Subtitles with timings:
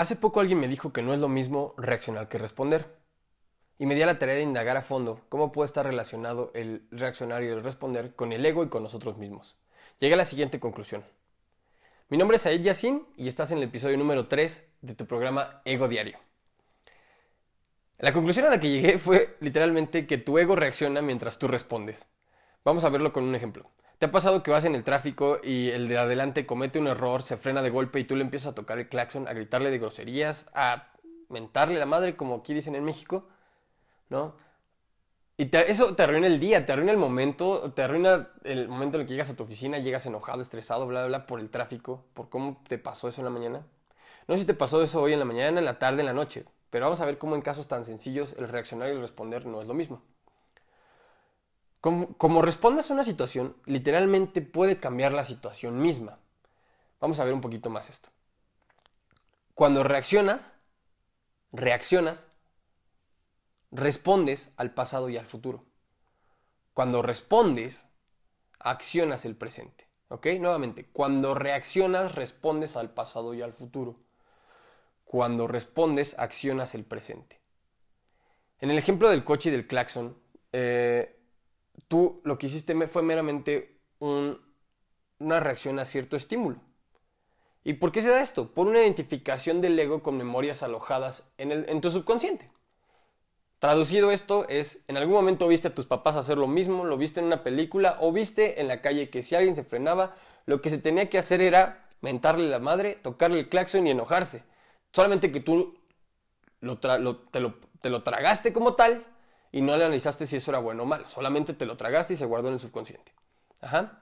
[0.00, 2.86] Hace poco alguien me dijo que no es lo mismo reaccionar que responder.
[3.78, 6.86] Y me di a la tarea de indagar a fondo cómo puede estar relacionado el
[6.90, 9.58] reaccionar y el responder con el ego y con nosotros mismos.
[9.98, 11.04] Llegué a la siguiente conclusión.
[12.08, 15.60] Mi nombre es Said Yassin y estás en el episodio número 3 de tu programa
[15.66, 16.18] Ego Diario.
[17.98, 22.06] La conclusión a la que llegué fue literalmente que tu ego reacciona mientras tú respondes.
[22.64, 23.68] Vamos a verlo con un ejemplo.
[24.00, 27.20] ¿Te ha pasado que vas en el tráfico y el de adelante comete un error,
[27.20, 29.78] se frena de golpe y tú le empiezas a tocar el claxon, a gritarle de
[29.78, 30.88] groserías, a
[31.28, 33.28] mentarle la madre, como aquí dicen en México?
[34.08, 34.36] ¿No?
[35.36, 39.02] Y eso te arruina el día, te arruina el momento, te arruina el momento en
[39.02, 42.06] el que llegas a tu oficina, llegas enojado, estresado, bla, bla, bla, por el tráfico,
[42.14, 43.66] por cómo te pasó eso en la mañana.
[44.28, 46.14] No sé si te pasó eso hoy en la mañana, en la tarde, en la
[46.14, 49.44] noche, pero vamos a ver cómo en casos tan sencillos el reaccionar y el responder
[49.44, 50.00] no es lo mismo.
[51.80, 56.18] Como, respondas a una situación, literalmente puede cambiar la situación misma.
[57.00, 58.10] Vamos a ver un poquito más esto.
[59.54, 60.52] Cuando reaccionas,
[61.52, 62.26] reaccionas,
[63.70, 65.64] respondes al pasado y al futuro.
[66.74, 67.86] Cuando respondes,
[68.58, 69.88] accionas el presente.
[70.08, 70.26] ¿Ok?
[70.38, 73.96] Nuevamente, cuando reaccionas, respondes al pasado y al futuro.
[75.04, 77.40] Cuando respondes, accionas el presente.
[78.58, 80.16] En el ejemplo del coche y del claxon,
[80.52, 81.19] eh,
[81.88, 86.60] tú lo que hiciste fue meramente una reacción a cierto estímulo.
[87.62, 88.52] ¿Y por qué se da esto?
[88.52, 92.50] Por una identificación del ego con memorias alojadas en, tu subconsciente.
[93.58, 97.20] Traducido esto es, en algún momento viste a tus papás hacer lo mismo, lo viste
[97.20, 100.70] en una película o viste en la calle que si alguien se frenaba, lo que
[100.70, 104.42] se tenía que hacer era mentarle la madre, tocarle el claxon y enojarse.
[104.92, 105.78] Solamente que tú
[106.60, 109.04] te lo tragaste como tal
[109.52, 112.24] y no analizaste si eso era bueno o malo, solamente te lo tragaste y se
[112.24, 113.12] guardó en el subconsciente.
[113.60, 113.98] Ajá.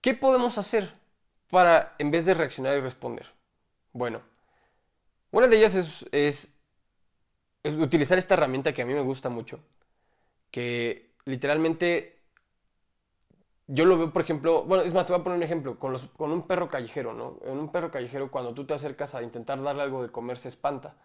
[0.00, 0.92] ¿Qué podemos hacer
[1.50, 3.26] para, en vez de reaccionar y responder?
[3.92, 4.22] Bueno,
[5.30, 6.52] una de ellas es, es,
[7.64, 9.60] utilizar esta herramienta que a mí me gusta mucho,
[10.50, 12.20] que literalmente
[13.66, 15.92] yo lo veo, por ejemplo, bueno, es más, te voy a poner un ejemplo, con,
[15.92, 17.38] los, con un perro callejero, ¿no?
[17.44, 20.48] En un perro callejero, cuando tú te acercas a intentar darle algo de comer, se
[20.48, 20.96] espanta,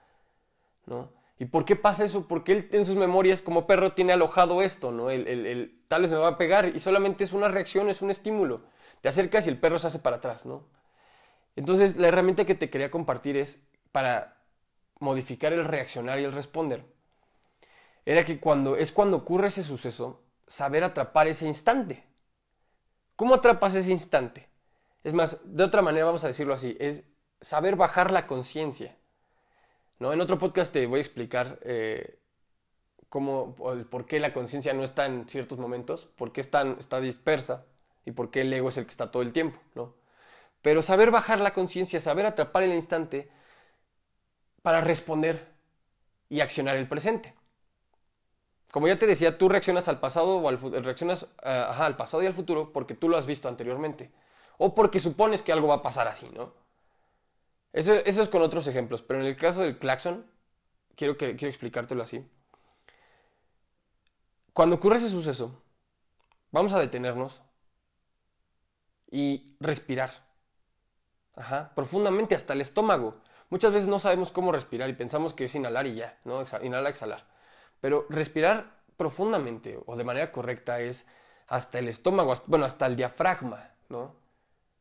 [0.86, 1.10] ¿no?
[1.40, 2.28] ¿Y por qué pasa eso?
[2.28, 5.10] Porque él en sus memorias como perro tiene alojado esto, ¿no?
[5.12, 8.64] El, tal vez me va a pegar y solamente es una reacción, es un estímulo.
[9.02, 10.68] Te acercas y el perro se hace para atrás, ¿no?
[11.56, 13.60] Entonces la herramienta que te quería compartir es
[13.92, 14.38] para
[15.00, 16.86] modificar el reaccionar y el responder.
[18.06, 22.04] Era que cuando es cuando ocurre ese suceso, saber atrapar ese instante.
[23.16, 24.50] ¿Cómo atrapas ese instante?
[25.04, 27.04] Es más, de otra manera vamos a decirlo así, es
[27.42, 28.97] saber bajar la conciencia.
[30.00, 30.14] ¿No?
[30.14, 32.20] En otro podcast te voy a explicar eh,
[33.10, 33.56] cómo,
[33.90, 36.66] por qué la conciencia no está en ciertos momentos, por qué está,
[37.02, 37.66] dispersa
[38.06, 39.60] y por qué el ego es el que está todo el tiempo.
[39.76, 39.94] ¿no?
[40.62, 43.30] Pero saber bajar la conciencia, saber atrapar el instante
[44.62, 45.54] para responder
[46.30, 47.34] y accionar el presente.
[48.72, 52.34] Como ya te decía, tú reaccionas al pasado o al reaccionas al pasado y al
[52.34, 54.12] futuro porque tú lo has visto anteriormente
[54.58, 56.54] o porque supones que algo va a pasar así, ¿no?
[57.78, 60.26] Eso, es con otros ejemplos, pero en el caso del claxon,
[60.96, 62.28] quiero, que, quiero explicártelo así.
[64.52, 65.62] Cuando ocurre ese suceso,
[66.50, 67.40] vamos a detenernos
[69.12, 70.10] y respirar.
[71.36, 73.22] Ajá, profundamente hasta el estómago.
[73.52, 76.44] Muchas veces no sabemos cómo respirar y pensamos que es inhalar y ya, ¿no?
[76.64, 77.28] Inhalar, exhalar.
[77.80, 81.06] Pero respirar profundamente o de manera correcta es
[81.46, 84.16] hasta el estómago, bueno, hasta el diafragma, ¿no?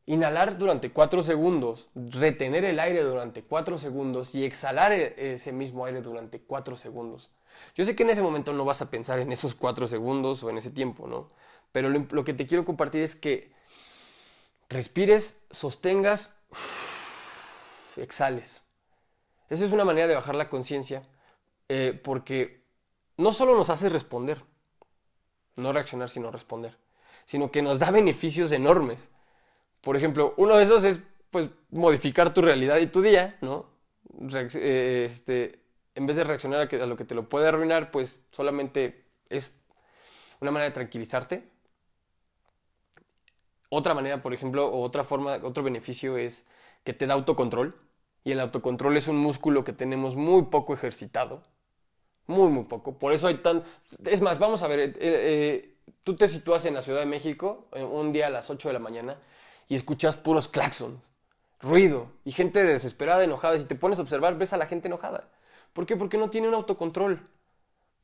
[0.07, 5.85] Inhalar durante 4 segundos, retener el aire durante 4 segundos y exhalar e-, ese mismo
[5.85, 7.29] aire durante 4 segundos.
[7.75, 10.49] Yo sé que en ese momento no vas a pensar en esos 4 segundos o
[10.49, 11.29] en ese tiempo, ¿no?
[11.73, 13.51] Pero lo, que te quiero compartir es que
[14.69, 16.31] respires, sostengas,
[17.97, 18.61] exhales.
[19.49, 21.03] Esa es una manera de bajar la conciencia
[21.67, 22.63] eh, porque
[23.17, 24.41] no solo nos hace responder,
[25.57, 26.77] no reaccionar sino responder,
[27.25, 29.09] sino que nos da beneficios enormes.
[29.87, 30.99] Por ejemplo, uno de esos es
[31.31, 33.67] pues modificar tu realidad y tu día, ¿no?
[34.33, 35.61] Eh, este,
[35.95, 39.57] en vez de reaccionar a, lo que te lo puede arruinar, pues solamente es
[40.41, 41.49] una manera de tranquilizarte.
[43.69, 46.43] Otra manera, por ejemplo, o otra forma, otro beneficio es
[46.83, 47.73] que te da autocontrol.
[48.25, 51.43] Y el autocontrol es un músculo que tenemos muy poco ejercitado.
[52.25, 52.99] Muy, muy poco.
[52.99, 53.63] Por eso hay tan...
[54.03, 57.69] Es más, vamos a ver, eh, eh, tú te sitúas en la Ciudad de México
[57.71, 59.17] un día a las 8 de la mañana
[59.67, 61.11] y escuchas puros claxons,
[61.59, 63.55] ruido y gente desesperada, enojada.
[63.55, 65.29] Y si te pones a observar, ves a la gente enojada.
[65.73, 65.95] ¿Por qué?
[65.95, 67.27] Porque no tiene un autocontrol.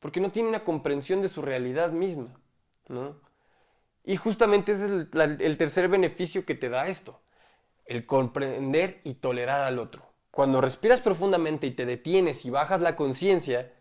[0.00, 2.38] Porque no tiene una comprensión de su realidad misma.
[2.88, 3.16] ¿no?
[4.04, 7.20] Y justamente ese es el, tercer beneficio que te da esto.
[7.86, 10.02] El comprender y tolerar al otro.
[10.30, 13.72] Cuando respiras profundamente y te detienes y bajas la conciencia,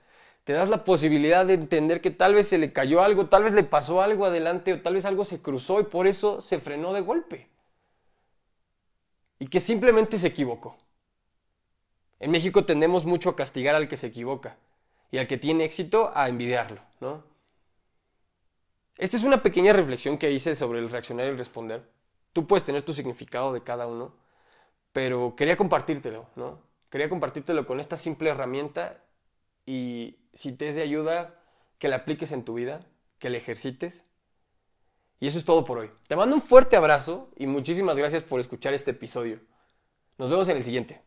[0.44, 3.54] te das la posibilidad de entender que tal vez se le cayó algo, tal vez
[3.54, 6.94] le pasó algo adelante o tal vez algo se cruzó y por eso se frenó
[6.94, 7.50] de golpe.
[9.44, 10.78] Y que simplemente se equivocó.
[12.22, 14.56] En México tendemos mucho a castigar al que se equivoca
[15.12, 17.26] y al que tiene éxito a envidiarlo, ¿no?
[18.98, 21.92] Esta es una pequeña reflexión que hice sobre el reaccionar y el responder.
[22.32, 24.16] Tú puedes tener tu significado de cada uno,
[24.94, 26.62] pero quería compartírtelo, ¿no?
[26.90, 29.04] Quería compartírtelo con esta simple herramienta
[29.66, 31.38] y si te es de ayuda,
[31.80, 32.86] que la apliques en tu vida,
[33.20, 34.06] que la ejercites.
[35.20, 35.90] Y eso es todo por hoy.
[36.08, 39.40] Te mando un fuerte abrazo y muchísimas gracias por escuchar este episodio.
[40.18, 41.02] Nos vemos en el siguiente.